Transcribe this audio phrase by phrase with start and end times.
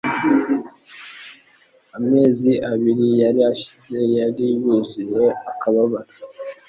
[1.97, 6.13] Amezi abiri yari ashize yari yuzuye akababaro